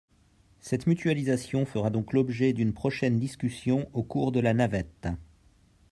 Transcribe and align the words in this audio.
Cette 0.59 0.87
mutualisation 0.87 1.63
fera 1.67 1.91
donc 1.91 2.13
l’objet 2.13 2.53
d’une 2.53 2.73
prochaine 2.73 3.19
discussion 3.19 3.87
au 3.93 4.01
cours 4.01 4.31
de 4.31 4.39
la 4.39 4.55
navette. 4.55 5.09